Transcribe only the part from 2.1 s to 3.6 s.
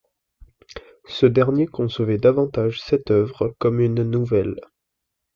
davantage cette œuvre